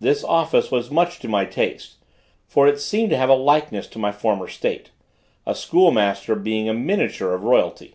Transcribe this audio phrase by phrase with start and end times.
[0.00, 1.94] This office was much to my taste,
[2.46, 4.90] for it seemed to have a likeness to my former state,
[5.46, 7.94] a school master being a miniature of royalty.